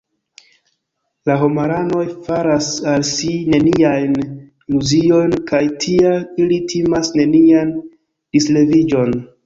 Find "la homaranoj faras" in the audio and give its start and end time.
1.29-2.71